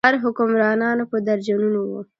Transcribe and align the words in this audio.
ښار 0.05 0.15
حکمرانان 0.25 0.97
په 1.11 1.17
درجنونو 1.27 1.79
وو. 1.89 1.99